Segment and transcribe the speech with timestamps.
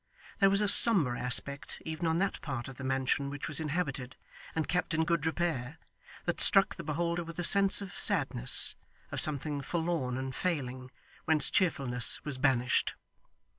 [0.39, 4.15] There was a sombre aspect even on that part of the mansion which was inhabited
[4.55, 5.77] and kept in good repair,
[6.25, 8.73] that struck the beholder with a sense of sadness;
[9.11, 10.89] of something forlorn and failing,
[11.25, 12.95] whence cheerfulness was banished.